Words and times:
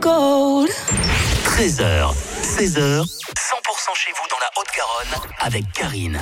gold. 0.00 0.70
13h, 1.44 2.14
16h, 2.42 3.04
100% 3.04 3.94
chez 3.94 4.12
vous 4.12 4.26
dans 4.30 4.38
la 4.40 4.50
Haute-Garonne 4.56 5.30
avec 5.40 5.70
Karine. 5.72 6.20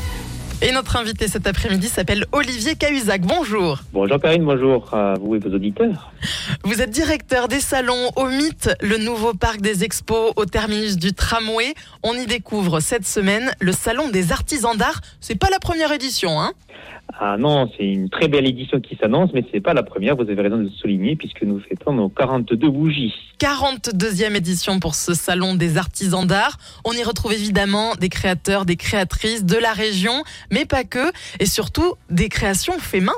Et 0.61 0.73
notre 0.73 0.97
invité 0.97 1.29
cet 1.29 1.47
après-midi 1.47 1.87
s'appelle 1.87 2.27
Olivier 2.33 2.75
Cahuzac. 2.75 3.21
Bonjour. 3.21 3.79
Bonjour 3.93 4.21
Karine, 4.21 4.45
bonjour 4.45 4.93
à 4.93 5.15
vous 5.15 5.37
et 5.37 5.39
vos 5.39 5.55
auditeurs. 5.55 6.13
Vous 6.65 6.83
êtes 6.83 6.91
directeur 6.91 7.47
des 7.47 7.61
salons 7.61 8.11
au 8.17 8.25
Mythe, 8.25 8.71
le 8.81 8.99
nouveau 8.99 9.35
parc 9.35 9.61
des 9.61 9.85
expos 9.85 10.33
au 10.35 10.47
terminus 10.47 10.97
du 10.97 11.13
tramway. 11.13 11.75
On 12.03 12.15
y 12.15 12.27
découvre 12.27 12.81
cette 12.81 13.07
semaine 13.07 13.53
le 13.61 13.71
salon 13.71 14.09
des 14.09 14.33
artisans 14.33 14.77
d'art. 14.77 15.01
C'est 15.21 15.39
pas 15.39 15.49
la 15.49 15.61
première 15.61 15.93
édition, 15.93 16.41
hein? 16.41 16.53
Ah 17.21 17.37
non, 17.39 17.71
c'est 17.77 17.85
une 17.85 18.11
très 18.11 18.29
belle 18.29 18.47
édition 18.47 18.81
qui 18.81 18.97
s'annonce, 19.01 19.31
mais 19.33 19.45
c'est 19.51 19.61
pas 19.61 19.75
la 19.75 19.83
première, 19.83 20.15
vous 20.15 20.23
avez 20.23 20.41
raison 20.41 20.59
de 20.59 20.65
le 20.65 20.71
souligner, 20.71 21.17
puisque 21.17 21.43
nous 21.43 21.59
fêtons 21.59 21.93
nos 21.93 22.09
42 22.09 22.69
bougies. 22.69 23.15
42e 23.41 24.37
édition 24.37 24.79
pour 24.79 24.95
ce 24.95 25.15
salon 25.15 25.55
des 25.55 25.79
artisans 25.79 26.27
d'art. 26.27 26.59
On 26.85 26.93
y 26.93 27.03
retrouve 27.03 27.33
évidemment 27.33 27.95
des 27.95 28.09
créateurs, 28.09 28.67
des 28.67 28.77
créatrices 28.77 29.45
de 29.45 29.57
la 29.57 29.73
région, 29.73 30.23
mais 30.51 30.65
pas 30.65 30.85
que, 30.85 31.11
et 31.41 31.47
surtout 31.47 31.95
des 32.11 32.29
créations 32.29 32.79
fait 32.79 33.01
main. 33.01 33.13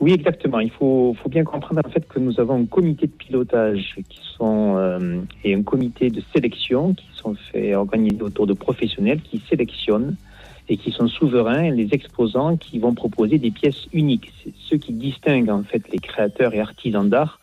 Oui, 0.00 0.12
exactement. 0.12 0.60
Il 0.60 0.70
faut, 0.70 1.16
bien 1.28 1.44
comprendre 1.44 1.80
en 1.84 1.90
fait 1.90 2.06
que 2.06 2.18
nous 2.18 2.38
avons 2.40 2.60
un 2.60 2.66
comité 2.66 3.06
de 3.06 3.12
pilotage 3.12 3.96
qui 4.08 4.20
sont 4.36 4.76
euh, 4.76 5.20
et 5.42 5.54
un 5.54 5.62
comité 5.62 6.10
de 6.10 6.22
sélection 6.34 6.94
qui 6.94 7.06
sont 7.14 7.34
faits 7.52 7.74
organisés 7.74 8.22
autour 8.22 8.46
de 8.46 8.52
professionnels 8.52 9.20
qui 9.22 9.42
sélectionnent 9.48 10.16
et 10.68 10.76
qui 10.76 10.90
sont 10.92 11.08
souverains, 11.08 11.70
les 11.70 11.88
exposants 11.92 12.56
qui 12.56 12.78
vont 12.78 12.94
proposer 12.94 13.38
des 13.38 13.50
pièces 13.50 13.86
uniques. 13.92 14.32
C'est 14.42 14.52
ce 14.70 14.74
qui 14.76 14.92
distingue 14.92 15.50
en 15.50 15.62
fait 15.62 15.82
les 15.92 15.98
créateurs 15.98 16.54
et 16.54 16.60
artisans 16.60 17.08
d'art 17.08 17.38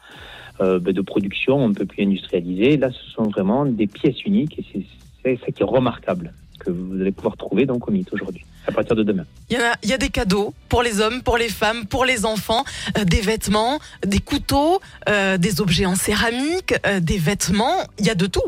euh, 0.59 0.79
ben, 0.79 0.93
de 0.93 1.01
production 1.01 1.63
un 1.65 1.73
peu 1.73 1.85
plus 1.85 2.03
industrialisée. 2.03 2.77
Là, 2.77 2.91
ce 2.91 3.11
sont 3.11 3.23
vraiment 3.23 3.65
des 3.65 3.87
pièces 3.87 4.23
uniques 4.25 4.59
et 4.59 4.65
c'est- 4.71 4.85
ça 5.23 5.51
qui 5.51 5.61
est 5.61 5.65
remarquable 5.65 6.33
que 6.59 6.71
vous 6.71 6.99
allez 6.99 7.11
pouvoir 7.11 7.37
trouver 7.37 7.65
donc 7.65 7.87
au 7.87 7.91
mythe 7.91 8.11
aujourd'hui, 8.11 8.43
à 8.67 8.71
partir 8.71 8.95
de 8.95 9.03
demain. 9.03 9.25
Il 9.49 9.57
y, 9.57 9.61
a, 9.61 9.75
il 9.83 9.89
y 9.89 9.93
a 9.93 9.97
des 9.97 10.09
cadeaux 10.09 10.53
pour 10.69 10.83
les 10.83 11.01
hommes, 11.01 11.21
pour 11.23 11.37
les 11.37 11.49
femmes, 11.49 11.85
pour 11.85 12.05
les 12.05 12.25
enfants, 12.25 12.63
euh, 12.97 13.03
des 13.03 13.21
vêtements, 13.21 13.79
des 14.05 14.19
couteaux, 14.19 14.79
euh, 15.09 15.37
des 15.37 15.61
objets 15.61 15.85
en 15.85 15.95
céramique, 15.95 16.73
euh, 16.85 16.99
des 16.99 17.17
vêtements, 17.17 17.77
il 17.99 18.05
y 18.05 18.09
a 18.09 18.15
de 18.15 18.27
tout. 18.27 18.41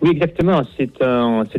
Oui, 0.00 0.10
exactement. 0.10 0.62
C'est 0.76 0.92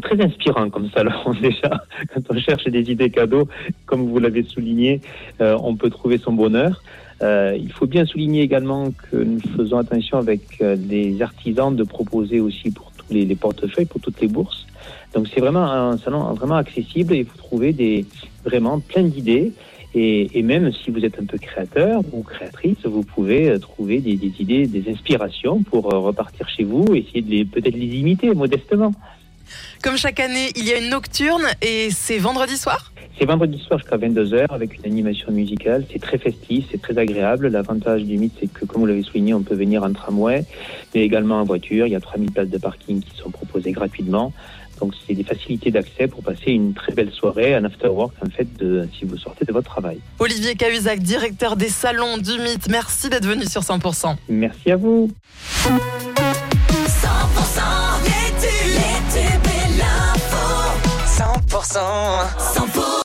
très 0.02 0.21
inspirant 0.21 0.69
comme 0.69 0.89
salon 0.91 1.14
déjà. 1.41 1.86
Quand 2.14 2.21
on 2.30 2.38
cherche 2.39 2.66
des 2.66 2.91
idées 2.91 3.09
cadeaux, 3.09 3.47
comme 3.86 4.09
vous 4.09 4.19
l'avez 4.19 4.44
souligné, 4.44 4.99
on 5.39 5.75
peut 5.75 5.89
trouver 5.89 6.17
son 6.17 6.33
bonheur. 6.33 6.81
Euh, 7.23 7.58
il 7.58 7.71
faut 7.71 7.88
bien 7.88 8.05
souligner 8.05 8.41
également 8.41 8.91
que 8.91 9.17
nous 9.17 9.39
faisons 9.55 9.77
attention 9.77 10.17
avec 10.17 10.41
euh, 10.61 10.75
les 10.75 11.21
artisans 11.21 11.73
de 11.73 11.83
proposer 11.83 12.39
aussi 12.39 12.71
pour 12.71 12.91
les, 13.09 13.25
les 13.25 13.35
portefeuilles, 13.35 13.85
pour 13.85 14.01
toutes 14.01 14.21
les 14.21 14.27
bourses. 14.27 14.65
Donc 15.13 15.27
c'est 15.33 15.39
vraiment 15.39 15.63
un 15.63 15.97
salon 15.97 16.33
vraiment 16.33 16.55
accessible 16.55 17.13
et 17.13 17.23
vous 17.23 17.37
trouvez 17.37 17.71
des 17.71 18.05
vraiment 18.43 18.79
plein 18.79 19.03
d'idées. 19.03 19.53
Et, 19.95 20.41
même 20.41 20.73
si 20.73 20.89
vous 20.89 21.05
êtes 21.05 21.19
un 21.19 21.25
peu 21.25 21.37
créateur 21.37 22.01
ou 22.11 22.23
créatrice, 22.23 22.79
vous 22.83 23.03
pouvez 23.03 23.49
euh, 23.49 23.59
trouver 23.59 23.99
des, 23.99 24.15
des 24.15 24.33
idées, 24.39 24.65
des 24.65 24.91
inspirations 24.91 25.61
pour 25.61 25.93
euh, 25.93 25.99
repartir 25.99 26.49
chez 26.49 26.63
vous, 26.63 26.83
essayer 26.95 27.21
de 27.21 27.47
peut-être 27.47 27.75
les 27.75 27.97
imiter 27.97 28.33
modestement. 28.33 28.91
Comme 29.83 29.97
chaque 29.97 30.19
année, 30.19 30.49
il 30.55 30.65
y 30.65 30.73
a 30.73 30.79
une 30.79 30.89
nocturne 30.89 31.45
et 31.61 31.89
c'est 31.91 32.17
vendredi 32.17 32.57
soir? 32.57 32.92
C'est 33.17 33.25
vendredi 33.25 33.59
soir 33.59 33.80
jusqu'à 33.80 33.97
22h 33.97 34.47
avec 34.50 34.78
une 34.78 34.86
animation 34.86 35.31
musicale. 35.31 35.86
C'est 35.92 36.02
très 36.02 36.17
festif, 36.17 36.66
c'est 36.72 36.81
très 36.81 36.97
agréable. 36.97 37.47
L'avantage 37.47 38.03
du 38.03 38.17
mythe, 38.17 38.33
c'est 38.39 38.52
que, 38.52 38.66
comme 38.66 38.81
vous 38.81 38.88
l'avez 38.88 39.03
souligné, 39.03 39.33
on 39.33 39.44
peut 39.44 39.55
venir 39.55 39.83
en 39.83 39.94
tramway, 39.94 40.45
mais 40.94 41.02
également 41.02 41.39
en 41.39 41.44
voiture. 41.44 41.86
Il 41.86 41.92
y 41.92 41.95
a 41.95 42.00
3000 42.00 42.31
places 42.31 42.50
de 42.50 42.58
parking 42.58 43.02
qui 43.02 43.16
sont 43.17 43.30
proposées 43.30 43.72
gratuitement. 43.72 44.33
Donc, 44.80 44.94
c'est 45.08 45.14
des 45.14 45.23
facilités 45.23 45.70
d'accès 45.72 46.08
pour 46.08 46.23
passer 46.23 46.52
une 46.52 46.73
très 46.73 46.94
belle 46.94 47.11
soirée, 47.11 47.53
un 47.53 47.64
after-work, 47.64 48.14
en 48.25 48.30
fait, 48.30 48.47
de, 48.58 48.88
si 48.97 49.05
vous 49.05 49.17
sortez 49.17 49.45
de 49.45 49.53
votre 49.53 49.70
travail. 49.70 49.99
Olivier 50.20 50.55
Cahuzac, 50.55 50.99
directeur 50.99 51.55
des 51.55 51.70
salons 51.70 52.17
du 52.17 52.37
mythe, 52.39 52.67
merci 52.70 53.10
d'être 53.10 53.27
venu 53.27 53.45
sur 53.45 53.61
100%. 53.61 54.16
Merci 54.30 54.71
à 54.71 54.76
vous. 54.76 55.11
100% 55.64 55.70
les 58.04 58.10
tubes, 58.42 58.73
les 58.73 58.99
tubes 59.14 59.45
et 59.45 59.77
l'info. 59.77 60.43
100% 61.05 61.80
100% 62.55 62.62